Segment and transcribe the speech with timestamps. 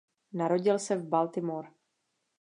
[0.33, 1.69] Narodil se v Baltimore.